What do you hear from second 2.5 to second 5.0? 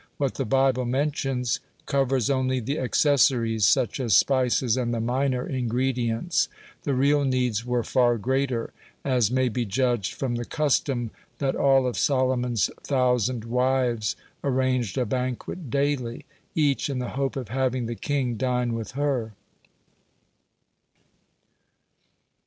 the accessories, such as spices and the